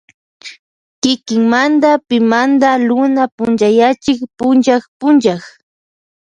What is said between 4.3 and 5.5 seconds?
punllak punllak.